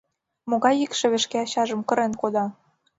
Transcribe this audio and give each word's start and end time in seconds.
Могай 0.49 0.75
икшыве 0.85 1.17
шке 1.25 1.37
ачажым 1.45 1.81
кырен 1.87 2.13
кода? 2.21 2.45